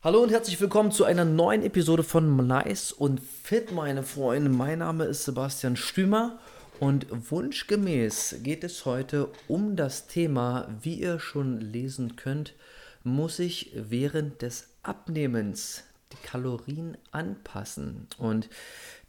[0.00, 4.48] Hallo und herzlich willkommen zu einer neuen Episode von Nice und Fit, meine Freunde.
[4.48, 6.38] Mein Name ist Sebastian Stümer
[6.78, 12.54] und wunschgemäß geht es heute um das Thema, wie ihr schon lesen könnt,
[13.02, 18.06] muss ich während des Abnehmens die Kalorien anpassen.
[18.18, 18.48] Und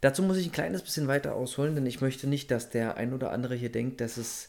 [0.00, 3.14] dazu muss ich ein kleines bisschen weiter ausholen, denn ich möchte nicht, dass der ein
[3.14, 4.48] oder andere hier denkt, dass es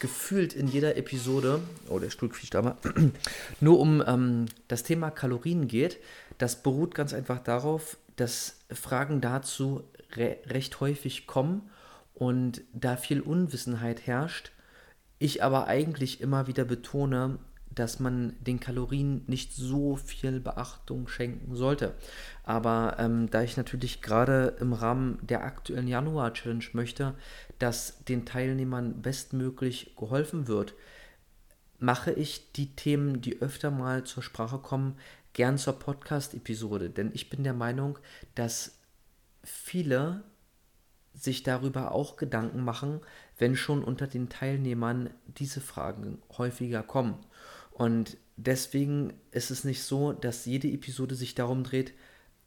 [0.00, 2.76] gefühlt in jeder Episode, oh, der Stuhl quietscht aber,
[3.60, 5.98] nur um ähm, das Thema Kalorien geht.
[6.38, 9.84] Das beruht ganz einfach darauf, dass Fragen dazu
[10.16, 11.70] re recht häufig kommen
[12.14, 14.50] und da viel Unwissenheit herrscht.
[15.18, 17.38] Ich aber eigentlich immer wieder betone,
[17.70, 21.94] dass man den Kalorien nicht so viel Beachtung schenken sollte.
[22.42, 27.14] Aber ähm, da ich natürlich gerade im Rahmen der aktuellen Januar-Challenge möchte,
[27.58, 30.74] dass den Teilnehmern bestmöglich geholfen wird,
[31.78, 34.96] mache ich die Themen, die öfter mal zur Sprache kommen,
[35.32, 36.90] gern zur Podcast-Episode.
[36.90, 37.98] Denn ich bin der Meinung,
[38.34, 38.78] dass
[39.42, 40.24] viele
[41.14, 43.00] sich darüber auch Gedanken machen,
[43.38, 47.14] wenn schon unter den Teilnehmern diese Fragen häufiger kommen.
[47.80, 51.94] Und deswegen ist es nicht so, dass jede Episode sich darum dreht,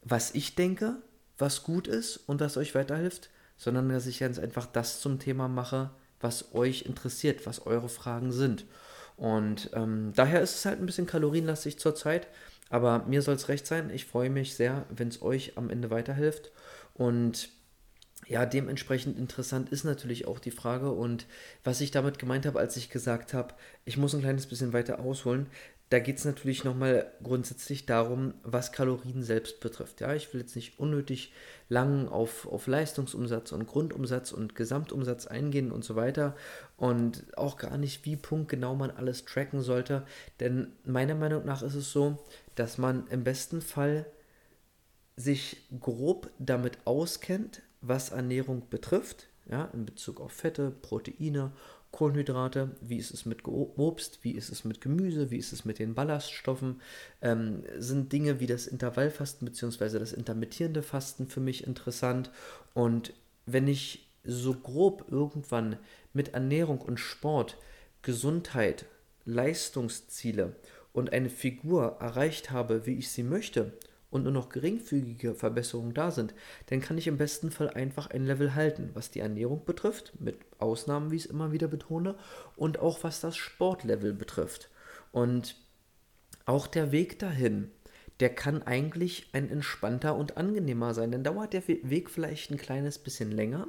[0.03, 0.97] was ich denke,
[1.39, 5.47] was gut ist und was euch weiterhilft, sondern dass ich ganz einfach das zum Thema
[5.47, 5.89] mache,
[6.19, 8.65] was euch interessiert, was eure Fragen sind.
[9.17, 12.27] Und ähm, daher ist es halt ein bisschen kalorienlastig zurzeit,
[12.69, 13.89] aber mir soll es recht sein.
[13.89, 16.51] Ich freue mich sehr, wenn es euch am Ende weiterhilft.
[16.93, 17.49] Und
[18.27, 21.25] ja, dementsprechend interessant ist natürlich auch die Frage und
[21.63, 23.53] was ich damit gemeint habe, als ich gesagt habe,
[23.85, 25.47] ich muss ein kleines bisschen weiter ausholen,
[25.89, 30.01] da geht es natürlich nochmal grundsätzlich darum, was Kalorien selbst betrifft.
[30.01, 31.33] Ja, ich will jetzt nicht unnötig
[31.69, 36.35] lang auf, auf Leistungsumsatz und Grundumsatz und Gesamtumsatz eingehen und so weiter
[36.77, 40.03] und auch gar nicht, wie punktgenau man alles tracken sollte,
[40.39, 42.17] denn meiner Meinung nach ist es so,
[42.55, 44.07] dass man im besten Fall
[45.15, 51.51] sich grob damit auskennt, was Ernährung betrifft, ja, in Bezug auf Fette, Proteine,
[51.91, 55.77] Kohlenhydrate, wie ist es mit Obst, wie ist es mit Gemüse, wie ist es mit
[55.77, 56.81] den Ballaststoffen,
[57.21, 59.99] ähm, sind Dinge wie das Intervallfasten bzw.
[59.99, 62.31] das intermittierende Fasten für mich interessant.
[62.73, 63.13] Und
[63.45, 65.77] wenn ich so grob irgendwann
[66.13, 67.57] mit Ernährung und Sport,
[68.01, 68.85] Gesundheit,
[69.25, 70.55] Leistungsziele
[70.93, 73.73] und eine Figur erreicht habe, wie ich sie möchte,
[74.13, 76.33] und nur noch geringfügige Verbesserungen da sind,
[76.67, 80.37] dann kann ich im besten Fall einfach ein Level halten, was die Ernährung betrifft, mit
[80.59, 82.15] Ausnahmen, wie ich es immer wieder betone,
[82.55, 84.69] und auch was das Sportlevel betrifft.
[85.11, 85.55] Und
[86.45, 87.71] auch der Weg dahin,
[88.19, 91.11] der kann eigentlich ein entspannter und angenehmer sein.
[91.11, 93.67] Dann dauert der Weg vielleicht ein kleines bisschen länger,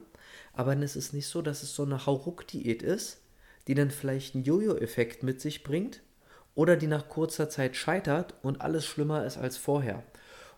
[0.53, 3.23] aber es ist nicht so, dass es so eine Hauruck-Diät ist,
[3.67, 6.03] die dann vielleicht einen Jojo-Effekt mit sich bringt
[6.55, 10.05] oder die nach kurzer Zeit scheitert und alles schlimmer ist als vorher.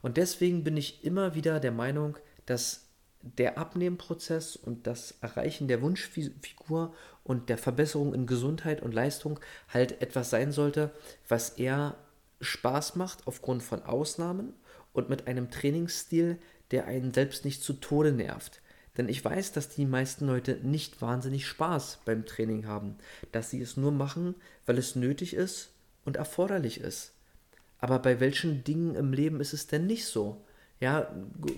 [0.02, 2.86] Und deswegen bin ich immer wieder der Meinung, dass
[3.22, 10.00] der Abnehmprozess und das Erreichen der Wunschfigur und der Verbesserung in Gesundheit und Leistung halt
[10.00, 10.92] etwas sein sollte,
[11.28, 11.96] was eher
[12.40, 14.52] Spaß macht aufgrund von Ausnahmen
[14.92, 16.38] und mit einem Trainingsstil,
[16.70, 18.60] der einen selbst nicht zu Tode nervt.
[18.96, 22.96] Denn ich weiß, dass die meisten Leute nicht wahnsinnig Spaß beim Training haben,
[23.32, 24.34] dass sie es nur machen,
[24.64, 25.70] weil es nötig ist
[26.04, 27.12] und erforderlich ist.
[27.86, 30.44] Aber bei welchen Dingen im Leben ist es denn nicht so?
[30.80, 31.08] Ja,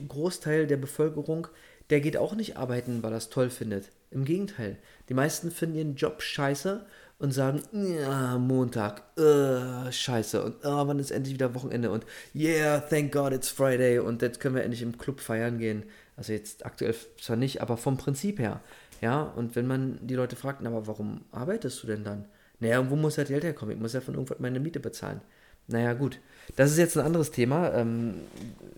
[0.08, 1.46] Großteil der Bevölkerung,
[1.88, 3.88] der geht auch nicht arbeiten, weil er es toll findet.
[4.10, 4.76] Im Gegenteil,
[5.08, 6.84] die meisten finden ihren Job scheiße
[7.18, 12.78] und sagen, ja, Montag, uh, scheiße und uh, wann ist endlich wieder Wochenende und yeah,
[12.80, 15.84] thank God it's Friday und jetzt können wir endlich im Club feiern gehen.
[16.14, 18.60] Also jetzt aktuell zwar nicht, aber vom Prinzip her.
[19.00, 22.26] Ja, und wenn man die Leute fragt, aber warum arbeitest du denn dann?
[22.60, 23.74] Naja, wo muss das Geld herkommen?
[23.76, 25.22] Ich muss ja von irgendwas meine Miete bezahlen.
[25.68, 26.18] Naja, gut.
[26.56, 28.22] Das ist jetzt ein anderes Thema, ähm,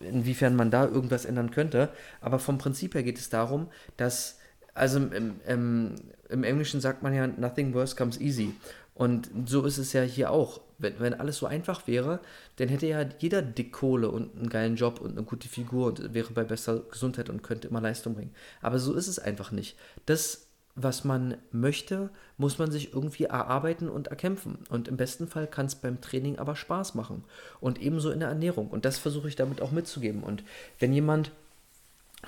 [0.00, 1.88] inwiefern man da irgendwas ändern könnte.
[2.20, 4.38] Aber vom Prinzip her geht es darum, dass,
[4.74, 5.94] also im, im,
[6.28, 8.54] im Englischen sagt man ja, nothing worse comes easy.
[8.94, 10.60] Und so ist es ja hier auch.
[10.78, 12.20] Wenn, wenn alles so einfach wäre,
[12.56, 16.12] dann hätte ja jeder dick Kohle und einen geilen Job und eine gute Figur und
[16.12, 18.34] wäre bei bester Gesundheit und könnte immer Leistung bringen.
[18.60, 19.76] Aber so ist es einfach nicht.
[20.06, 24.58] Das was man möchte, muss man sich irgendwie erarbeiten und erkämpfen.
[24.68, 27.24] Und im besten Fall kann es beim Training aber Spaß machen.
[27.60, 28.68] Und ebenso in der Ernährung.
[28.68, 30.22] Und das versuche ich damit auch mitzugeben.
[30.22, 30.44] Und
[30.78, 31.32] wenn jemand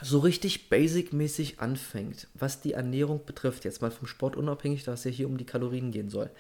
[0.00, 5.04] so richtig basic-mäßig anfängt, was die Ernährung betrifft, jetzt mal vom Sport unabhängig, da es
[5.04, 6.30] ja hier um die Kalorien gehen soll,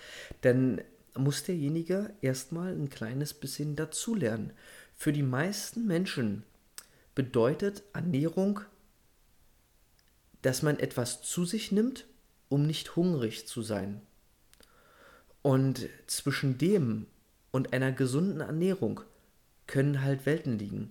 [0.40, 0.80] dann
[1.14, 4.52] muss derjenige erstmal ein kleines bisschen dazulernen.
[4.96, 6.44] Für die meisten Menschen
[7.14, 8.60] bedeutet Ernährung
[10.42, 12.06] dass man etwas zu sich nimmt,
[12.48, 14.02] um nicht hungrig zu sein.
[15.40, 17.06] Und zwischen dem
[17.50, 19.00] und einer gesunden Ernährung
[19.66, 20.90] können halt Welten liegen.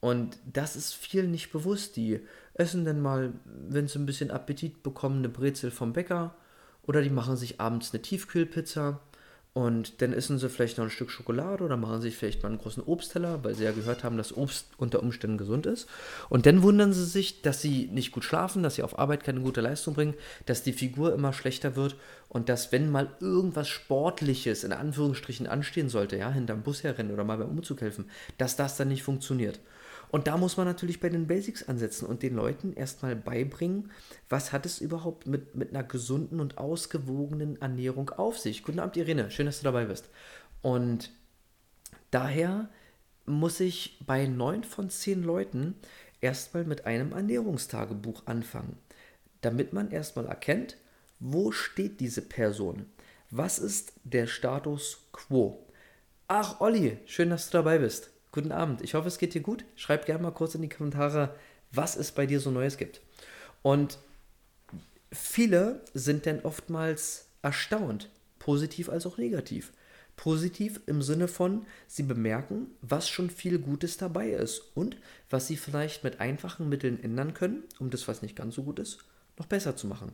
[0.00, 1.96] Und das ist vielen nicht bewusst.
[1.96, 2.20] Die
[2.54, 6.34] essen dann mal, wenn sie ein bisschen Appetit bekommen, eine Brezel vom Bäcker
[6.82, 9.00] oder die machen sich abends eine Tiefkühlpizza
[9.54, 12.58] und dann essen sie vielleicht noch ein Stück Schokolade oder machen sich vielleicht mal einen
[12.58, 15.88] großen Obstteller, weil sie ja gehört haben, dass Obst unter Umständen gesund ist.
[16.30, 19.40] Und dann wundern sie sich, dass sie nicht gut schlafen, dass sie auf Arbeit keine
[19.40, 20.14] gute Leistung bringen,
[20.46, 21.96] dass die Figur immer schlechter wird
[22.30, 27.24] und dass, wenn mal irgendwas Sportliches in Anführungsstrichen anstehen sollte, ja, hinterm Bus herrennen oder
[27.24, 28.08] mal beim Umzug helfen,
[28.38, 29.60] dass das dann nicht funktioniert.
[30.12, 33.90] Und da muss man natürlich bei den Basics ansetzen und den Leuten erstmal beibringen,
[34.28, 38.62] was hat es überhaupt mit, mit einer gesunden und ausgewogenen Ernährung auf sich.
[38.62, 40.10] Guten Abend, Irene, schön, dass du dabei bist.
[40.60, 41.10] Und
[42.10, 42.68] daher
[43.24, 45.76] muss ich bei neun von zehn Leuten
[46.20, 48.76] erstmal mit einem Ernährungstagebuch anfangen,
[49.40, 50.76] damit man erstmal erkennt,
[51.20, 52.84] wo steht diese Person?
[53.30, 55.66] Was ist der Status quo?
[56.28, 58.11] Ach, Olli, schön, dass du dabei bist.
[58.34, 58.80] Guten Abend.
[58.80, 59.66] Ich hoffe, es geht dir gut.
[59.76, 61.34] Schreib gerne mal kurz in die Kommentare,
[61.70, 63.02] was es bei dir so Neues gibt.
[63.60, 63.98] Und
[65.12, 68.08] viele sind dann oftmals erstaunt,
[68.38, 69.74] positiv als auch negativ.
[70.16, 74.96] Positiv im Sinne von, sie bemerken, was schon viel Gutes dabei ist und
[75.28, 78.78] was sie vielleicht mit einfachen Mitteln ändern können, um das, was nicht ganz so gut
[78.78, 79.04] ist,
[79.38, 80.12] noch besser zu machen.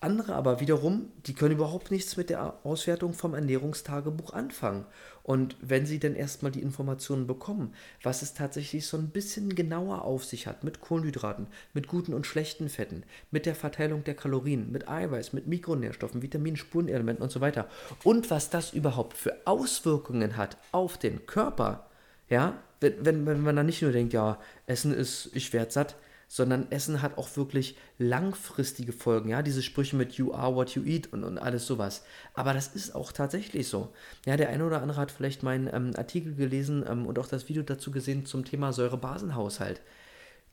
[0.00, 4.86] Andere aber wiederum, die können überhaupt nichts mit der Auswertung vom Ernährungstagebuch anfangen.
[5.28, 10.06] Und wenn sie dann erstmal die Informationen bekommen, was es tatsächlich so ein bisschen genauer
[10.06, 14.72] auf sich hat, mit Kohlenhydraten, mit guten und schlechten Fetten, mit der Verteilung der Kalorien,
[14.72, 17.68] mit Eiweiß, mit Mikronährstoffen, Vitaminen, Spurenelementen und so weiter.
[18.04, 21.90] Und was das überhaupt für Auswirkungen hat auf den Körper,
[22.30, 25.96] ja, wenn, wenn, wenn man dann nicht nur denkt, ja, Essen ist, ich werde satt,
[26.28, 29.30] sondern Essen hat auch wirklich langfristige Folgen.
[29.30, 32.04] Ja, diese Sprüche mit You are what you eat und, und alles sowas.
[32.34, 33.92] Aber das ist auch tatsächlich so.
[34.26, 37.48] Ja, der eine oder andere hat vielleicht meinen ähm, Artikel gelesen ähm, und auch das
[37.48, 39.80] Video dazu gesehen zum Thema Säurebasenhaushalt.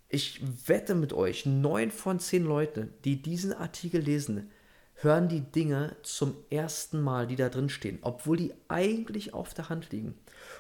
[0.08, 4.50] Ich wette mit euch, neun von zehn Leute, die diesen Artikel lesen,
[4.96, 9.68] hören die Dinge zum ersten Mal, die da drin stehen, obwohl die eigentlich auf der
[9.68, 10.16] Hand liegen.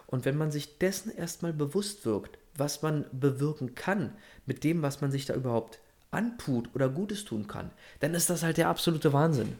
[0.07, 4.13] Und wenn man sich dessen erstmal bewusst wirkt, was man bewirken kann
[4.45, 5.79] mit dem, was man sich da überhaupt
[6.11, 9.57] antut oder Gutes tun kann, dann ist das halt der absolute Wahnsinn.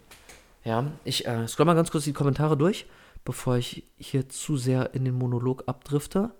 [0.63, 2.85] Ja, ich äh, scroll mal ganz kurz die Kommentare durch,
[3.23, 6.31] bevor ich hier zu sehr in den Monolog abdrifte.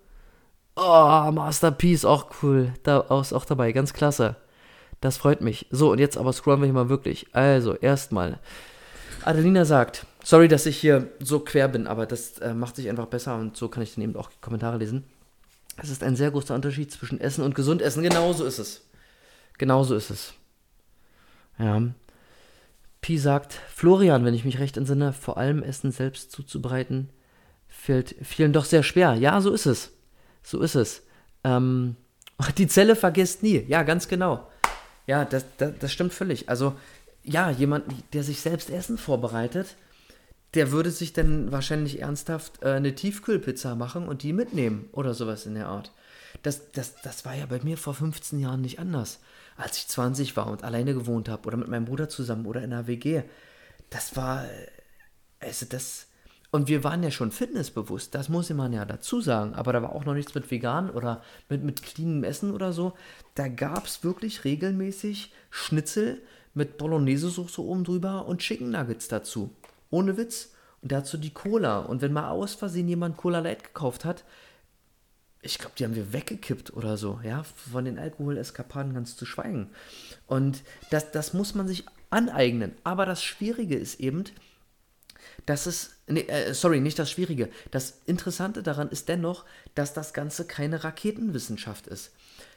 [0.75, 2.73] Oh, Masterpiece, auch cool.
[2.83, 4.35] Da ist auch dabei, ganz klasse.
[4.99, 5.67] Das freut mich.
[5.69, 7.27] So, und jetzt aber scrollen wir hier mal wirklich.
[7.33, 8.39] Also, erstmal.
[9.23, 13.05] Adelina sagt, sorry, dass ich hier so quer bin, aber das äh, macht sich einfach
[13.05, 15.03] besser und so kann ich dann eben auch Kommentare lesen.
[15.77, 18.03] Es ist ein sehr großer Unterschied zwischen Essen und Gesundessen.
[18.03, 18.81] Genauso ist es.
[19.57, 20.33] Genauso ist es.
[21.59, 21.81] Ja.
[23.01, 27.09] Pi sagt, Florian, wenn ich mich recht entsinne, vor allem Essen selbst zuzubereiten,
[27.67, 29.13] fällt vielen doch sehr schwer.
[29.13, 29.91] Ja, so ist es.
[30.43, 31.03] So ist es.
[31.43, 31.95] Ähm,
[32.57, 33.63] die Zelle vergisst nie.
[33.67, 34.47] Ja, ganz genau.
[35.07, 36.49] Ja, das, das, das stimmt völlig.
[36.49, 36.75] Also,
[37.23, 39.75] ja, jemand, der sich selbst Essen vorbereitet,
[40.55, 45.45] der würde sich dann wahrscheinlich ernsthaft äh, eine Tiefkühlpizza machen und die mitnehmen oder sowas
[45.45, 45.91] in der Art.
[46.43, 49.19] Das, das, das war ja bei mir vor 15 Jahren nicht anders.
[49.57, 52.73] Als ich 20 war und alleine gewohnt habe oder mit meinem Bruder zusammen oder in
[52.73, 53.23] einer WG.
[53.89, 54.67] Das war, äh,
[55.39, 56.07] also das,
[56.51, 59.53] und wir waren ja schon fitnessbewusst, das muss man ja dazu sagen.
[59.55, 62.93] Aber da war auch noch nichts mit vegan oder mit, mit cleanem Essen oder so.
[63.35, 66.21] Da gab es wirklich regelmäßig Schnitzel
[66.53, 69.53] mit Bolognese-Soße oben drüber und Chicken Nuggets dazu.
[69.89, 70.54] Ohne Witz.
[70.87, 71.79] Dazu die Cola.
[71.79, 74.23] Und wenn mal aus Versehen jemand Cola Light gekauft hat,
[75.41, 79.69] ich glaube, die haben wir weggekippt oder so, ja, von den Alkoholeskapaden ganz zu schweigen.
[80.27, 82.73] Und das, das muss man sich aneignen.
[82.83, 84.23] Aber das Schwierige ist eben,
[85.45, 87.49] dass es, nee, äh, sorry, nicht das Schwierige.
[87.71, 92.11] Das Interessante daran ist dennoch, dass das Ganze keine Raketenwissenschaft ist.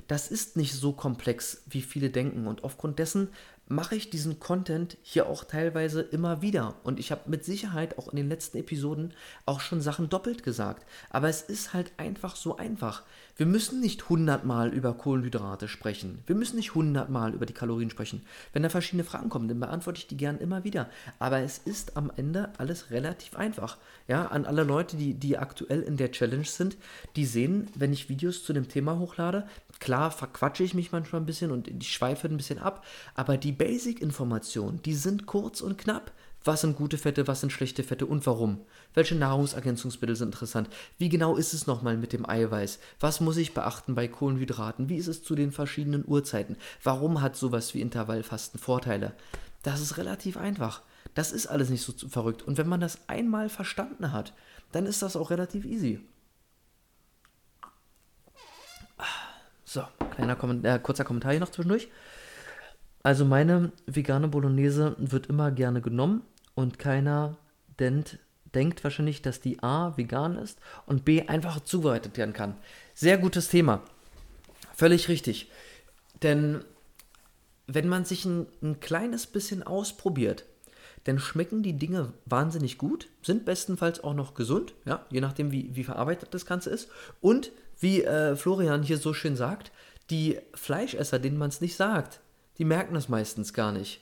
[0.06, 2.46] Das ist nicht so komplex, wie viele denken.
[2.46, 3.28] Und aufgrund dessen
[3.68, 6.76] mache ich diesen Content hier auch teilweise immer wieder.
[6.84, 9.14] Und ich habe mit Sicherheit auch in den letzten Episoden
[9.46, 10.86] auch schon Sachen doppelt gesagt.
[11.10, 13.04] Aber es ist halt einfach so einfach.
[13.38, 16.24] Wir müssen nicht hundertmal über Kohlenhydrate sprechen.
[16.26, 18.22] Wir müssen nicht hundertmal über die Kalorien sprechen.
[18.52, 20.90] Wenn da verschiedene Fragen kommen, dann beantworte ich die gern immer wieder.
[21.20, 23.78] Aber es ist am Ende alles relativ einfach.
[24.08, 26.76] Ja, an alle Leute, die, die aktuell in der Challenge sind,
[27.14, 29.46] die sehen, wenn ich Videos zu dem Thema hochlade,
[29.78, 33.52] klar verquatsche ich mich manchmal ein bisschen und ich schweife ein bisschen ab, aber die
[33.52, 36.10] Basic-Informationen, die sind kurz und knapp.
[36.48, 38.62] Was sind gute Fette, was sind schlechte Fette und warum?
[38.94, 40.70] Welche Nahrungsergänzungsmittel sind interessant?
[40.96, 42.78] Wie genau ist es nochmal mit dem Eiweiß?
[43.00, 44.88] Was muss ich beachten bei Kohlenhydraten?
[44.88, 46.56] Wie ist es zu den verschiedenen Uhrzeiten?
[46.82, 49.12] Warum hat sowas wie Intervallfasten Vorteile?
[49.62, 50.80] Das ist relativ einfach.
[51.12, 52.40] Das ist alles nicht so verrückt.
[52.44, 54.32] Und wenn man das einmal verstanden hat,
[54.72, 56.00] dann ist das auch relativ easy.
[59.66, 61.88] So, kleiner Komment äh, kurzer Kommentar hier noch zwischendurch.
[63.02, 66.22] Also meine vegane Bolognese wird immer gerne genommen
[66.58, 67.36] und keiner
[67.78, 68.18] denkt,
[68.52, 72.56] denkt wahrscheinlich, dass die A vegan ist und B einfach zubereitet werden kann.
[72.94, 73.80] Sehr gutes Thema.
[74.74, 75.52] Völlig richtig.
[76.24, 76.64] Denn
[77.68, 80.46] wenn man sich ein, ein kleines bisschen ausprobiert,
[81.04, 85.76] dann schmecken die Dinge wahnsinnig gut, sind bestenfalls auch noch gesund, ja, je nachdem, wie,
[85.76, 86.88] wie verarbeitet das Ganze ist.
[87.20, 89.70] Und wie äh, Florian hier so schön sagt,
[90.10, 92.18] die Fleischesser, denen man es nicht sagt,
[92.58, 94.00] die merken das meistens gar nicht.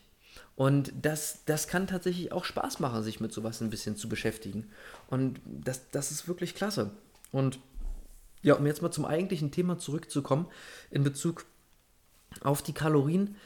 [0.54, 4.70] Und das, das kann tatsächlich auch Spaß machen, sich mit sowas ein bisschen zu beschäftigen.
[5.08, 6.90] Und das, das ist wirklich klasse.
[7.32, 7.58] Und
[8.42, 10.46] ja, um jetzt mal zum eigentlichen Thema zurückzukommen,
[10.90, 11.44] in Bezug
[12.42, 13.36] auf die Kalorien.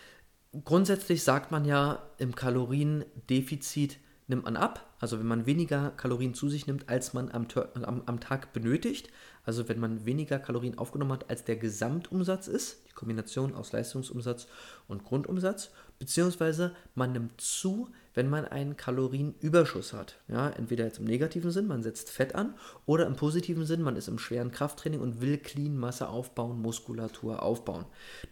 [0.64, 4.94] Grundsätzlich sagt man ja, im Kaloriendefizit nimmt man ab.
[5.00, 7.46] Also wenn man weniger Kalorien zu sich nimmt, als man am,
[7.82, 9.10] am, am Tag benötigt.
[9.44, 14.46] Also wenn man weniger Kalorien aufgenommen hat, als der Gesamtumsatz ist, die Kombination aus Leistungsumsatz
[14.86, 20.16] und Grundumsatz, beziehungsweise man nimmt zu, wenn man einen Kalorienüberschuss hat.
[20.26, 22.54] Ja, entweder jetzt im negativen Sinn, man setzt Fett an,
[22.86, 27.42] oder im positiven Sinn, man ist im schweren Krafttraining und will Clean Masse aufbauen, Muskulatur
[27.42, 27.84] aufbauen.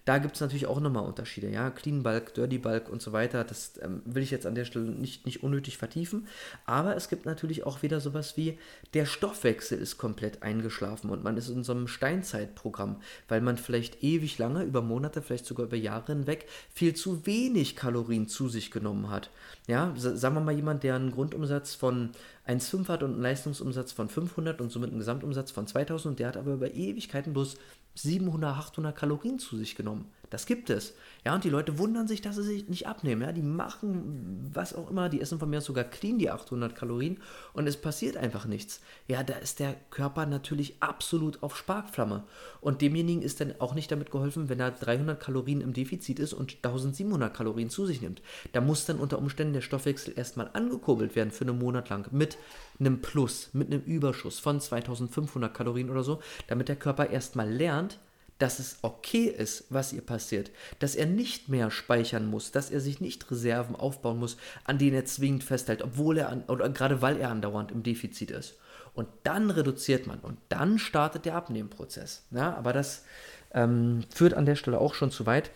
[0.04, 1.48] Da gibt es natürlich auch nochmal Unterschiede.
[1.48, 3.44] Ja, Clean Bulk, Dirty Bulk und so weiter.
[3.44, 6.26] Das ähm, will ich jetzt an der Stelle nicht, nicht unnötig vertiefen.
[6.64, 8.58] Aber es gibt natürlich auch wieder sowas wie,
[8.94, 14.02] der Stoffwechsel ist komplett eingeschlafen und man ist in so einem Steinzeitprogramm, weil man vielleicht
[14.02, 18.70] ewig lange, über Monate, vielleicht sogar über Jahre hinweg, viel zu wenig Kalorien zu sich
[18.70, 19.30] genommen hat.
[19.66, 22.10] Ja, sagen wir mal jemand, der einen Grundumsatz von
[22.46, 26.28] 1,5 hat und einen Leistungsumsatz von 500 und somit einen Gesamtumsatz von 2000 und der
[26.28, 27.56] hat aber über Ewigkeiten bloß
[27.94, 30.10] 700, 800 Kalorien zu sich genommen.
[30.30, 30.94] Das gibt es.
[31.24, 33.22] Ja, und die Leute wundern sich, dass sie sich nicht abnehmen.
[33.22, 37.18] Ja, die machen was auch immer, die essen von mir sogar clean die 800 Kalorien
[37.52, 38.80] und es passiert einfach nichts.
[39.06, 42.24] Ja, da ist der Körper natürlich absolut auf Sparkflamme.
[42.60, 46.34] Und demjenigen ist dann auch nicht damit geholfen, wenn er 300 Kalorien im Defizit ist
[46.34, 48.22] und 1700 Kalorien zu sich nimmt.
[48.52, 52.38] Da muss dann unter Umständen der Stoffwechsel erstmal angekurbelt werden für einen Monat lang mit
[52.78, 57.98] einem Plus, mit einem Überschuss von 2500 Kalorien oder so, damit der Körper erstmal lernt,
[58.38, 62.80] dass es okay ist, was ihr passiert, dass er nicht mehr speichern muss, dass er
[62.80, 67.02] sich nicht Reserven aufbauen muss, an denen er zwingend festhält, obwohl er an, oder gerade
[67.02, 68.56] weil er andauernd im Defizit ist.
[68.94, 72.24] Und dann reduziert man und dann startet der Abnehmprozess.
[72.30, 73.04] Ja, aber das
[73.52, 75.50] ähm, führt an der Stelle auch schon zu weit.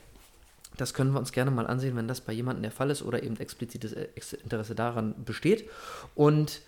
[0.77, 3.23] Das können wir uns gerne mal ansehen, wenn das bei jemandem der Fall ist oder
[3.23, 4.09] eben explizites äh,
[4.43, 5.69] Interesse daran besteht.
[6.15, 6.63] Und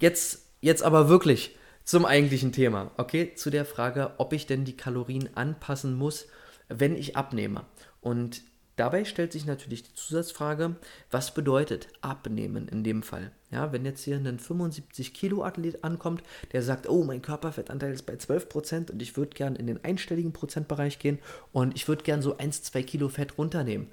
[0.00, 1.57] jetzt, jetzt aber wirklich
[1.88, 3.32] zum eigentlichen Thema, okay?
[3.34, 6.26] Zu der Frage, ob ich denn die Kalorien anpassen muss,
[6.68, 7.64] wenn ich abnehme.
[8.02, 8.42] Und
[8.76, 10.76] dabei stellt sich natürlich die Zusatzfrage,
[11.10, 13.32] was bedeutet abnehmen in dem Fall?
[13.50, 18.04] Ja, wenn jetzt hier ein 75 Kilo Athlet ankommt, der sagt, oh, mein Körperfettanteil ist
[18.04, 21.18] bei 12% und ich würde gern in den einstelligen Prozentbereich gehen
[21.52, 23.86] und ich würde gern so 1, 2 Kilo Fett runternehmen.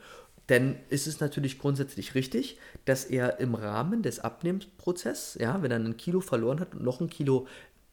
[0.50, 5.80] Denn ist es natürlich grundsätzlich richtig, dass er im Rahmen des Abnehmensprozesses, ja, wenn er
[5.80, 7.48] ein Kilo verloren hat und noch ein Kilo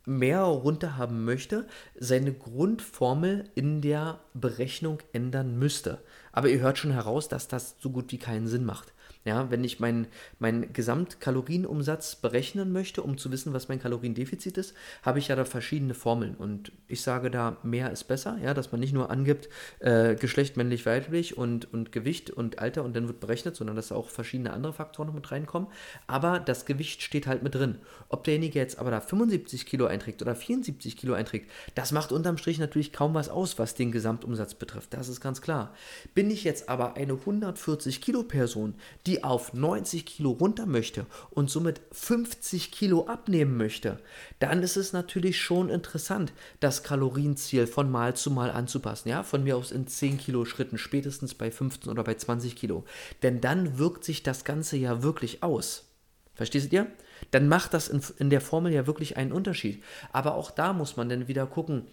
[0.05, 1.67] mehr runter haben möchte,
[1.99, 5.99] seine Grundformel in der Berechnung ändern müsste.
[6.33, 8.93] Aber ihr hört schon heraus, dass das so gut wie keinen Sinn macht.
[9.25, 10.09] Ja, wenn ich meinen
[10.41, 15.45] mein Gesamtkalorienumsatz berechnen möchte, um zu wissen, was mein Kaloriendefizit ist, habe ich ja da
[15.45, 16.35] verschiedene Formeln.
[16.35, 19.49] Und ich sage da, mehr ist besser, ja, dass man nicht nur angibt,
[19.79, 23.93] äh, Geschlecht männlich, weiblich und, und Gewicht und Alter und dann wird berechnet, sondern dass
[23.93, 25.69] auch verschiedene andere Faktoren noch mit reinkommen.
[26.09, 27.79] Aber das Gewicht steht halt mit drin.
[28.09, 32.39] Ob derjenige jetzt aber da 75 Kilo einträgt oder 74 Kilo einträgt, das macht unterm
[32.39, 34.95] Strich natürlich kaum was aus, was den Gesamtumsatz betrifft.
[34.95, 35.73] Das ist ganz klar.
[36.15, 38.75] Bin ich jetzt aber eine 140 Kilo Person,
[39.07, 43.99] die die auf 90 Kilo runter möchte und somit 50 Kilo abnehmen möchte,
[44.39, 49.11] dann ist es natürlich schon interessant, das Kalorienziel von Mal zu Mal anzupassen.
[49.11, 52.85] Ja, von mir aus in 10 Kilo Schritten, spätestens bei 15 oder bei 20 Kilo.
[53.23, 55.91] Denn dann wirkt sich das Ganze ja wirklich aus.
[56.35, 56.87] Versteht ihr?
[57.33, 59.85] Dann macht das in, in der Formel ja wirklich einen Unterschied.
[60.13, 61.87] Aber auch da muss man dann wieder gucken,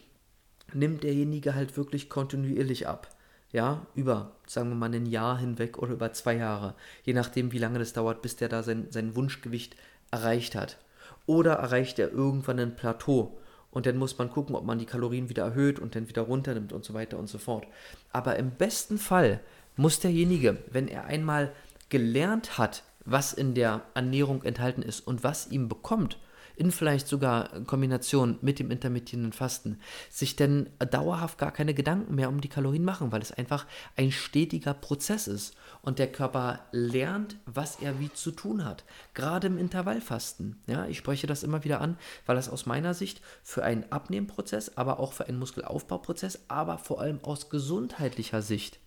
[0.74, 3.14] nimmt derjenige halt wirklich kontinuierlich ab
[3.52, 7.58] ja, über, sagen wir mal, ein Jahr hinweg oder über zwei Jahre, je nachdem, wie
[7.58, 9.76] lange das dauert, bis der da sein, sein Wunschgewicht
[10.12, 10.78] erreicht hat.
[11.26, 13.38] Oder erreicht er irgendwann ein Plateau
[13.72, 16.74] und dann muss man gucken, ob man die Kalorien wieder erhöht und dann wieder runternimmt
[16.74, 17.68] und so weiter und so fort.
[18.12, 19.40] Aber im besten Fall
[19.76, 21.52] muss derjenige, wenn er einmal
[21.90, 26.18] gelernt hat, was in der Ernährung enthalten ist und was ihm bekommt,
[26.60, 32.30] in vielleicht sogar Kombination mit dem intermittierenden Fasten, sich denn dauerhaft gar keine Gedanken mehr
[32.30, 37.38] um die Kalorien machen, weil es einfach ein stetiger Prozess ist und der Körper lernt,
[37.46, 38.84] was er wie zu tun hat.
[39.14, 40.62] Gerade im Intervallfasten.
[40.68, 44.78] Ja, ich spreche das immer wieder an, weil das aus meiner Sicht für einen Abnehmprozess,
[44.78, 48.80] aber auch für einen Muskelaufbauprozess, aber vor allem aus gesundheitlicher Sicht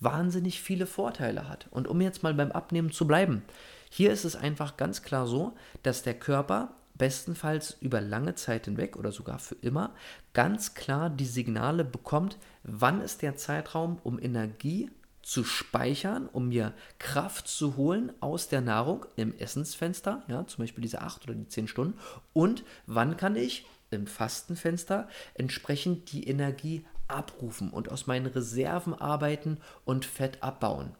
[0.00, 1.66] wahnsinnig viele Vorteile hat.
[1.70, 3.42] Und um jetzt mal beim Abnehmen zu bleiben,
[3.90, 8.96] hier ist es einfach ganz klar so, dass der Körper bestenfalls über lange Zeit hinweg
[8.96, 9.94] oder sogar für immer
[10.34, 14.90] ganz klar die Signale bekommt, wann ist der Zeitraum, um Energie
[15.22, 20.82] zu speichern, um mir Kraft zu holen aus der Nahrung im Essensfenster, ja, zum Beispiel
[20.82, 21.98] diese acht oder die zehn Stunden,
[22.32, 29.58] und wann kann ich im Fastenfenster entsprechend die Energie abrufen und aus meinen Reserven arbeiten
[29.84, 30.94] und Fett abbauen.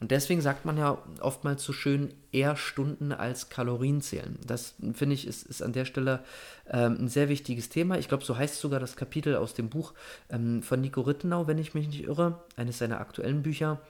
[0.00, 4.38] Und deswegen sagt man ja oftmals so schön, eher Stunden als Kalorien zählen.
[4.46, 6.22] Das finde ich ist, ist an der Stelle
[6.68, 7.98] ähm, ein sehr wichtiges Thema.
[7.98, 9.94] Ich glaube, so heißt sogar das Kapitel aus dem Buch
[10.30, 13.80] ähm, von Nico Rittenau, wenn ich mich nicht irre, eines seiner aktuellen Bücher.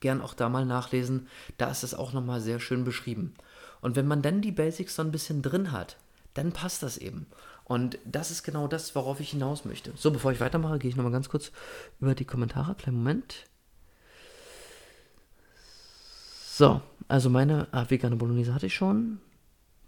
[0.00, 1.28] Gern auch da mal nachlesen.
[1.58, 3.34] Da ist es auch nochmal sehr schön beschrieben.
[3.82, 5.96] Und wenn man dann die Basics so ein bisschen drin hat,
[6.34, 7.26] dann passt das eben.
[7.64, 9.92] Und das ist genau das, worauf ich hinaus möchte.
[9.94, 11.52] So, bevor ich weitermache, gehe ich nochmal ganz kurz
[12.00, 12.74] über die Kommentare.
[12.76, 13.47] Kleinen Moment.
[16.58, 19.20] So, also meine ah, vegane Bolognese hatte ich schon.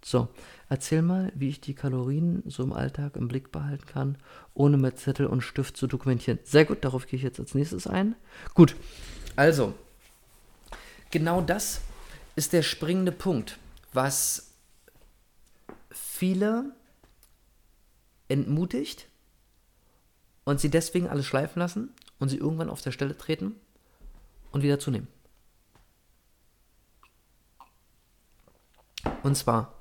[0.01, 0.29] So,
[0.69, 4.17] erzähl mal, wie ich die Kalorien so im Alltag im Blick behalten kann,
[4.53, 6.39] ohne mit Zettel und Stift zu dokumentieren.
[6.45, 8.15] Sehr gut, darauf gehe ich jetzt als nächstes ein.
[8.53, 8.77] Gut,
[9.35, 9.73] also,
[11.09, 11.81] genau das
[12.37, 13.57] ist der springende Punkt,
[13.91, 14.53] was
[15.89, 16.73] viele
[18.29, 19.09] entmutigt
[20.45, 23.57] und sie deswegen alles schleifen lassen und sie irgendwann auf der Stelle treten
[24.53, 25.09] und wieder zunehmen.
[29.23, 29.73] Und zwar,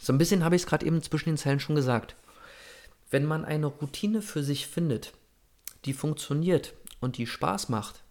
[0.00, 2.16] so ein bisschen habe ich es gerade eben zwischen den Zeilen schon gesagt.
[3.10, 5.12] Wenn man eine Routine für sich findet,
[5.84, 8.04] die funktioniert und die Spaß macht,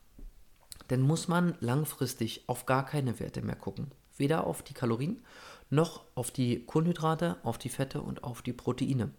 [0.87, 3.91] dann muss man langfristig auf gar keine Werte mehr gucken.
[4.17, 5.23] Weder auf die Kalorien
[5.69, 9.11] noch auf die Kohlenhydrate, auf die Fette und auf die Proteine.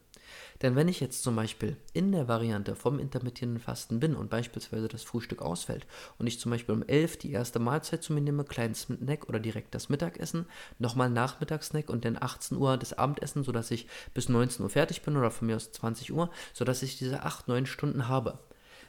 [0.62, 4.88] Denn wenn ich jetzt zum Beispiel in der Variante vom intermittierenden Fasten bin und beispielsweise
[4.88, 5.86] das Frühstück ausfällt
[6.18, 9.40] und ich zum Beispiel um 11 die erste Mahlzeit zu mir nehme, kleinen Snack oder
[9.40, 10.46] direkt das Mittagessen,
[10.78, 15.16] nochmal Nachmittagssnack und dann 18 Uhr das Abendessen, sodass ich bis 19 Uhr fertig bin
[15.16, 18.38] oder von mir aus 20 Uhr, sodass ich diese 8, 9 Stunden habe.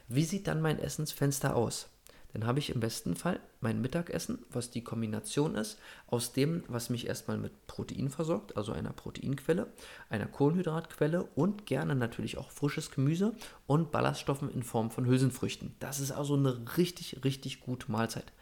[0.08, 1.88] Wie sieht dann mein Essensfenster aus?
[2.32, 6.90] Dann habe ich im besten Fall mein Mittagessen, was die Kombination ist aus dem, was
[6.90, 9.66] mich erstmal mit Protein versorgt, also einer Proteinquelle,
[10.08, 13.34] einer Kohlenhydratquelle und gerne natürlich auch frisches Gemüse
[13.66, 15.74] und Ballaststoffen in Form von Hülsenfrüchten.
[15.80, 18.32] Das ist also eine richtig, richtig gute Mahlzeit.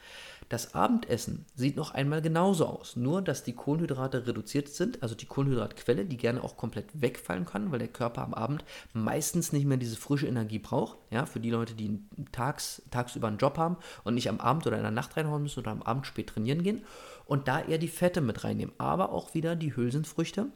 [0.48, 5.26] Das Abendessen sieht noch einmal genauso aus, nur dass die Kohlenhydrate reduziert sind, also die
[5.26, 9.76] Kohlenhydratquelle, die gerne auch komplett wegfallen kann, weil der Körper am Abend meistens nicht mehr
[9.76, 10.96] diese frische Energie braucht.
[11.11, 12.00] Ja, für die Leute, die
[12.32, 15.61] tags, tagsüber einen Job haben und nicht am Abend oder in der Nacht reinhauen müssen
[15.61, 16.82] oder am Abend spät trainieren gehen.
[17.26, 20.46] Und da eher die Fette mit reinnehmen, aber auch wieder die Hülsenfrüchte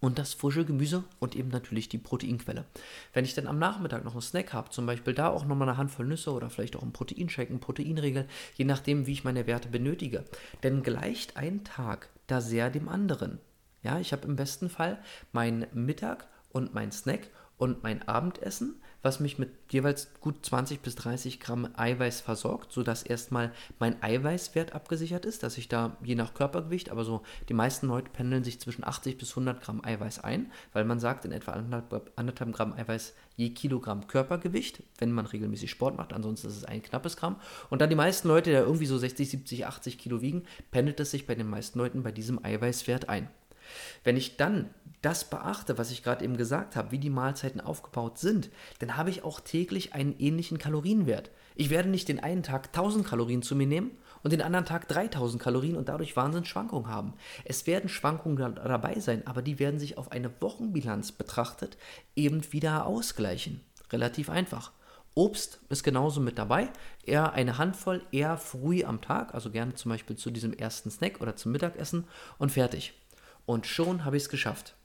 [0.00, 2.64] und das frische Gemüse und eben natürlich die Proteinquelle.
[3.12, 5.78] Wenn ich dann am Nachmittag noch einen Snack habe, zum Beispiel da auch nochmal eine
[5.78, 9.68] Handvoll Nüsse oder vielleicht auch einen Proteinshake, einen Proteinregel, je nachdem, wie ich meine Werte
[9.68, 10.24] benötige.
[10.62, 13.38] Denn gleicht ein Tag da sehr dem anderen.
[13.82, 14.98] Ja, ich habe im besten Fall
[15.32, 20.94] meinen Mittag und meinen Snack und mein Abendessen was mich mit jeweils gut 20 bis
[20.96, 26.34] 30 Gramm Eiweiß versorgt, sodass erstmal mein Eiweißwert abgesichert ist, dass ich da je nach
[26.34, 30.50] Körpergewicht, aber so die meisten Leute pendeln sich zwischen 80 bis 100 Gramm Eiweiß ein,
[30.72, 35.70] weil man sagt, in etwa anderthalb, anderthalb Gramm Eiweiß je Kilogramm Körpergewicht, wenn man regelmäßig
[35.70, 37.36] Sport macht, ansonsten ist es ein knappes Gramm.
[37.70, 41.10] Und dann die meisten Leute, die irgendwie so 60, 70, 80 Kilo wiegen, pendelt es
[41.10, 43.28] sich bei den meisten Leuten bei diesem Eiweißwert ein.
[44.04, 44.70] Wenn ich dann
[45.02, 49.10] das beachte, was ich gerade eben gesagt habe, wie die Mahlzeiten aufgebaut sind, dann habe
[49.10, 51.30] ich auch täglich einen ähnlichen Kalorienwert.
[51.54, 54.88] Ich werde nicht den einen Tag 1000 Kalorien zu mir nehmen und den anderen Tag
[54.88, 57.14] 3000 Kalorien und dadurch Wahnsinnsschwankungen haben.
[57.44, 61.78] Es werden Schwankungen dabei sein, aber die werden sich auf eine Wochenbilanz betrachtet
[62.14, 63.62] eben wieder ausgleichen.
[63.90, 64.72] Relativ einfach.
[65.14, 66.68] Obst ist genauso mit dabei.
[67.04, 71.20] Eher eine Handvoll, eher früh am Tag, also gerne zum Beispiel zu diesem ersten Snack
[71.20, 72.04] oder zum Mittagessen
[72.38, 72.94] und fertig.
[73.50, 74.76] Und schon habe ich es geschafft.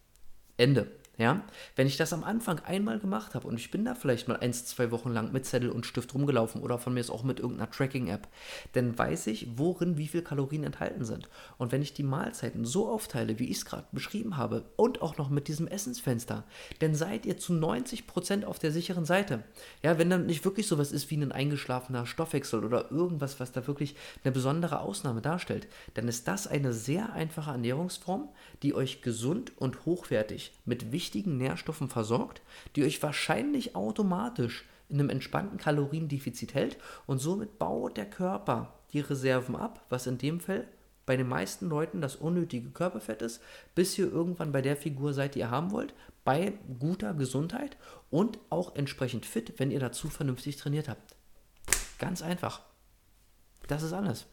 [0.57, 0.87] Ende.
[1.17, 1.43] Ja,
[1.77, 4.65] wenn ich das am Anfang einmal gemacht habe und ich bin da vielleicht mal eins,
[4.65, 7.71] zwei Wochen lang mit Zettel und Stift rumgelaufen oder von mir ist auch mit irgendeiner
[7.71, 8.27] Tracking-App,
[8.73, 11.29] dann weiß ich, worin wie viel Kalorien enthalten sind.
[11.57, 15.17] Und wenn ich die Mahlzeiten so aufteile, wie ich es gerade beschrieben habe und auch
[15.17, 16.43] noch mit diesem Essensfenster,
[16.79, 19.43] dann seid ihr zu 90% auf der sicheren Seite.
[19.83, 23.65] Ja, wenn dann nicht wirklich sowas ist wie ein eingeschlafener Stoffwechsel oder irgendwas, was da
[23.67, 28.27] wirklich eine besondere Ausnahme darstellt, dann ist das eine sehr einfache Ernährungsform,
[28.63, 32.41] die euch gesund und hochwertig mit wichtigen wichtigen Nährstoffen versorgt,
[32.75, 39.01] die euch wahrscheinlich automatisch in einem entspannten Kaloriendefizit hält und somit baut der Körper die
[39.01, 40.67] Reserven ab, was in dem Fall
[41.05, 43.39] bei den meisten Leuten das unnötige Körperfett ist,
[43.75, 47.77] bis ihr irgendwann bei der Figur seid, die ihr haben wollt, bei guter Gesundheit
[48.09, 51.15] und auch entsprechend fit, wenn ihr dazu vernünftig trainiert habt.
[51.99, 52.61] Ganz einfach.
[53.67, 54.25] Das ist alles.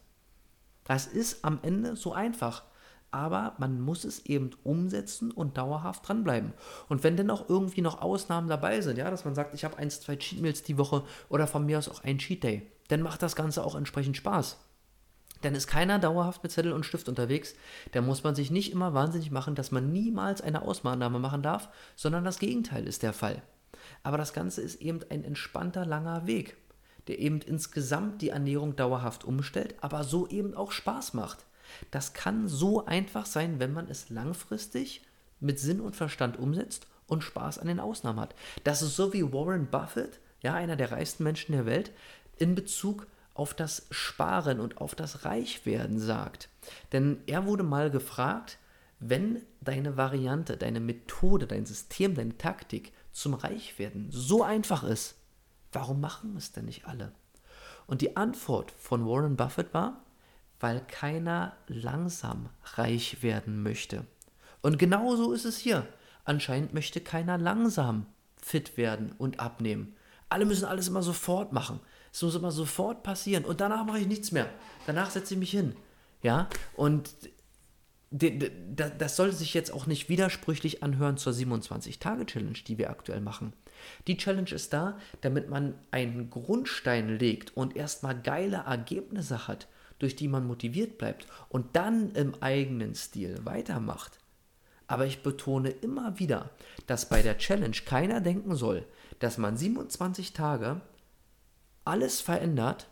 [0.85, 2.63] Das ist am Ende so einfach
[3.13, 6.53] aber man muss es eben umsetzen und dauerhaft dranbleiben.
[6.89, 9.77] Und wenn dann auch irgendwie noch Ausnahmen dabei sind, ja, dass man sagt, ich habe
[9.77, 13.01] eins, zwei Cheat Meals die Woche oder von mir aus auch ein Cheat Day, dann
[13.01, 14.57] macht das Ganze auch entsprechend Spaß.
[15.43, 17.53] Dann ist keiner dauerhaft mit Zettel und Stift unterwegs.
[17.91, 21.69] Da muss man sich nicht immer wahnsinnig machen, dass man niemals eine Ausnahme machen darf,
[21.95, 23.43] sondern das Gegenteil ist der Fall.
[24.01, 26.57] Aber das Ganze ist eben ein entspannter, langer Weg,
[27.07, 31.45] der eben insgesamt die Ernährung dauerhaft umstellt, aber so eben auch Spaß macht.
[31.91, 35.01] Das kann so einfach sein, wenn man es langfristig
[35.39, 38.35] mit Sinn und Verstand umsetzt und Spaß an den Ausnahmen hat.
[38.63, 41.91] Das ist so wie Warren Buffett, ja, einer der reichsten Menschen der Welt,
[42.37, 46.49] in Bezug auf das Sparen und auf das Reichwerden sagt.
[46.91, 48.57] Denn er wurde mal gefragt,
[48.99, 55.15] wenn deine Variante, deine Methode, dein System, deine Taktik zum Reichwerden so einfach ist,
[55.71, 57.11] warum machen es denn nicht alle?
[57.85, 60.03] Und die Antwort von Warren Buffett war,
[60.59, 64.05] weil keiner langsam reich werden möchte.
[64.61, 65.85] Und genauso ist es hier.
[66.25, 68.05] Anscheinend möchte keiner langsam
[68.41, 69.95] fit werden und abnehmen.
[70.29, 71.79] Alle müssen alles immer sofort machen.
[72.11, 74.49] Es muss immer sofort passieren und danach mache ich nichts mehr.
[74.85, 75.75] Danach setze ich mich hin.
[76.21, 77.09] Ja, und
[78.11, 83.53] das sollte sich jetzt auch nicht widersprüchlich anhören zur 27-Tage-Challenge, die wir aktuell machen.
[84.07, 89.67] Die Challenge ist da, damit man einen Grundstein legt und erstmal geile Ergebnisse hat
[90.03, 94.19] durch die man motiviert bleibt und dann im eigenen Stil weitermacht.
[94.85, 96.49] Aber ich betone immer wieder,
[96.87, 98.85] dass bei der Challenge keiner denken soll,
[99.19, 100.81] dass man 27 Tage
[101.85, 102.89] alles verändert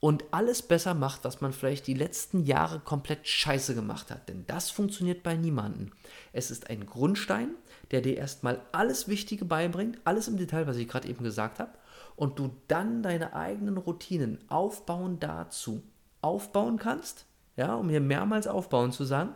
[0.00, 4.28] und alles besser macht, was man vielleicht die letzten Jahre komplett scheiße gemacht hat.
[4.28, 5.92] Denn das funktioniert bei niemandem.
[6.32, 7.50] Es ist ein Grundstein,
[7.90, 11.72] der dir erstmal alles Wichtige beibringt, alles im Detail, was ich gerade eben gesagt habe,
[12.16, 15.82] und du dann deine eigenen Routinen aufbauen dazu
[16.22, 19.34] aufbauen kannst, ja, um hier mehrmals aufbauen zu sagen,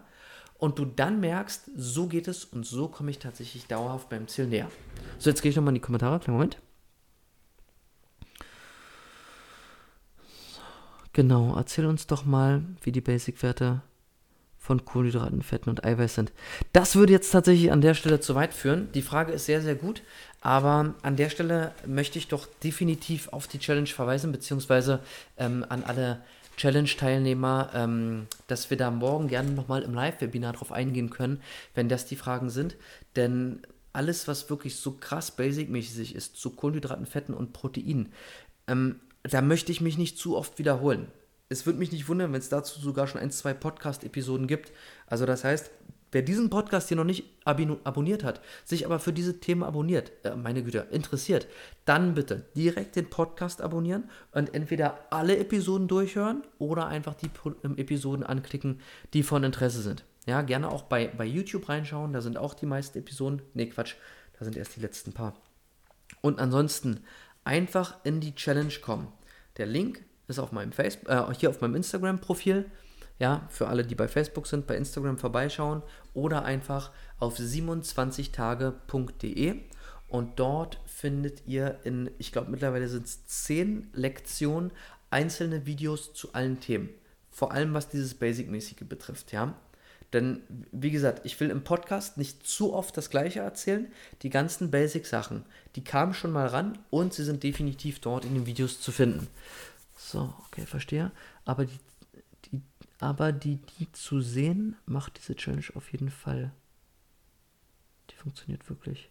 [0.58, 4.46] und du dann merkst, so geht es und so komme ich tatsächlich dauerhaft beim Ziel
[4.46, 4.70] näher.
[5.18, 6.18] So, jetzt gehe ich nochmal in die Kommentare.
[6.18, 6.58] Kleinen Moment.
[11.12, 13.80] Genau, erzähl uns doch mal, wie die Basic-Werte
[14.58, 16.32] von Kohlenhydraten, Fetten und Eiweiß sind.
[16.72, 18.90] Das würde jetzt tatsächlich an der Stelle zu weit führen.
[18.92, 20.02] Die Frage ist sehr, sehr gut,
[20.40, 25.00] aber an der Stelle möchte ich doch definitiv auf die Challenge verweisen, beziehungsweise
[25.38, 26.20] ähm, an alle
[26.56, 31.40] Challenge-Teilnehmer, ähm, dass wir da morgen gerne nochmal im Live-Webinar drauf eingehen können,
[31.74, 32.76] wenn das die Fragen sind.
[33.14, 38.12] Denn alles, was wirklich so krass basic-mäßig ist, zu Kohlenhydraten, Fetten und Proteinen,
[38.68, 41.08] ähm, da möchte ich mich nicht zu oft wiederholen.
[41.48, 44.72] Es würde mich nicht wundern, wenn es dazu sogar schon ein, zwei Podcast-Episoden gibt.
[45.06, 45.70] Also das heißt,
[46.16, 50.34] Wer diesen Podcast hier noch nicht abonniert hat, sich aber für diese Themen abonniert, äh,
[50.34, 51.46] meine Güte, interessiert,
[51.84, 57.28] dann bitte direkt den Podcast abonnieren und entweder alle Episoden durchhören oder einfach die
[57.64, 58.80] ähm, Episoden anklicken,
[59.12, 60.06] die von Interesse sind.
[60.24, 63.42] Ja, gerne auch bei, bei YouTube reinschauen, da sind auch die meisten Episoden.
[63.52, 63.96] Ne, Quatsch,
[64.38, 65.34] da sind erst die letzten paar.
[66.22, 67.00] Und ansonsten
[67.44, 69.08] einfach in die Challenge kommen.
[69.58, 72.70] Der Link ist auf meinem Facebook, äh, hier auf meinem Instagram-Profil.
[73.18, 79.62] Ja, für alle, die bei Facebook sind, bei Instagram vorbeischauen oder einfach auf 27tage.de
[80.08, 84.70] und dort findet ihr in, ich glaube mittlerweile sind es 10 Lektionen,
[85.10, 86.90] einzelne Videos zu allen Themen.
[87.30, 89.54] Vor allem was dieses Basic-mäßige betrifft, ja.
[90.12, 93.90] Denn, wie gesagt, ich will im Podcast nicht zu oft das Gleiche erzählen.
[94.22, 98.46] Die ganzen Basic-Sachen, die kamen schon mal ran und sie sind definitiv dort in den
[98.46, 99.26] Videos zu finden.
[99.96, 101.10] So, okay, verstehe.
[101.44, 101.78] Aber die
[102.98, 106.52] aber die, die zu sehen, macht diese Challenge auf jeden Fall.
[108.10, 109.10] Die funktioniert wirklich.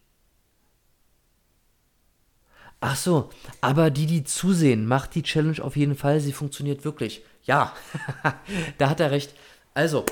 [2.80, 6.20] Ach so, aber die, die zusehen, macht die Challenge auf jeden Fall.
[6.20, 7.22] Sie funktioniert wirklich.
[7.44, 7.74] Ja,
[8.78, 9.34] da hat er recht.
[9.74, 10.04] Also,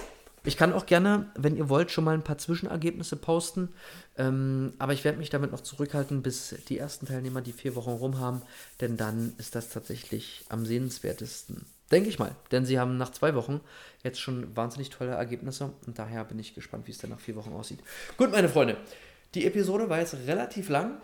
[0.46, 3.70] Ich kann auch gerne, wenn ihr wollt, schon mal ein paar Zwischenergebnisse posten.
[4.18, 7.90] Ähm, aber ich werde mich damit noch zurückhalten, bis die ersten Teilnehmer die vier Wochen
[7.92, 8.42] rum haben.
[8.80, 11.66] Denn dann ist das tatsächlich am sehenswertesten.
[11.94, 12.34] Denke ich mal.
[12.50, 13.60] Denn sie haben nach zwei Wochen
[14.02, 15.72] jetzt schon wahnsinnig tolle Ergebnisse.
[15.86, 17.78] Und daher bin ich gespannt, wie es dann nach vier Wochen aussieht.
[18.16, 18.76] Gut, meine Freunde.
[19.36, 21.00] Die Episode war jetzt relativ lang.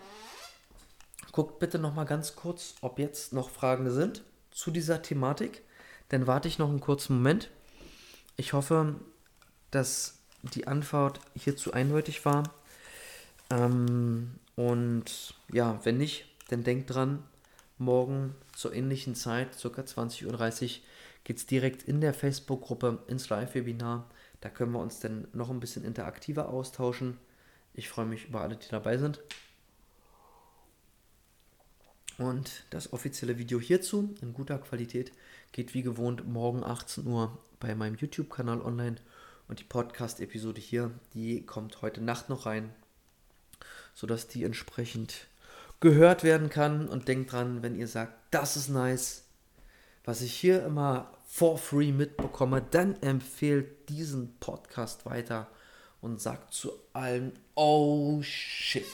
[1.31, 5.62] Guckt bitte noch mal ganz kurz, ob jetzt noch Fragen sind zu dieser Thematik.
[6.09, 7.50] Dann warte ich noch einen kurzen Moment.
[8.37, 8.96] Ich hoffe,
[9.70, 12.53] dass die Antwort hierzu eindeutig war.
[13.48, 17.22] Ähm, und ja, wenn nicht, dann denkt dran,
[17.81, 19.69] morgen zur ähnlichen Zeit, ca.
[19.69, 20.71] 20.30 Uhr,
[21.25, 24.09] geht es direkt in der Facebook-Gruppe ins Live-Webinar.
[24.40, 27.19] Da können wir uns dann noch ein bisschen interaktiver austauschen.
[27.75, 29.21] Ich freue mich über alle, die dabei sind.
[32.19, 35.11] Und das offizielle Video hierzu in guter Qualität
[35.53, 38.97] geht wie gewohnt morgen 18 Uhr bei meinem YouTube-Kanal online.
[39.49, 42.75] Und die Podcast-Episode hier, die kommt heute Nacht noch rein,
[43.95, 45.30] sodass die entsprechend
[45.81, 46.88] gehört werden kann.
[46.88, 49.25] Und denkt dran, wenn ihr sagt, das ist nice,
[50.05, 55.49] was ich hier immer for free mitbekomme, dann empfehlt diesen Podcast weiter
[56.01, 58.85] und sagt zu allen, oh shit.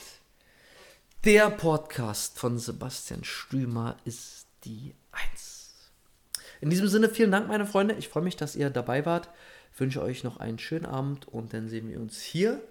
[1.24, 5.90] Der Podcast von Sebastian Stümer ist die Eins.
[6.60, 7.94] In diesem Sinne, vielen Dank, meine Freunde.
[7.94, 9.30] Ich freue mich, dass ihr dabei wart.
[9.76, 12.62] Wünsche euch noch einen schönen Abend und dann sehen wir uns hier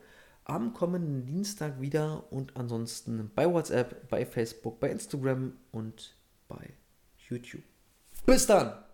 [0.45, 6.15] am kommenden Dienstag wieder und ansonsten bei WhatsApp, bei Facebook, bei Instagram und
[6.47, 6.73] bei
[7.29, 7.63] YouTube.
[8.25, 8.84] Bis dann!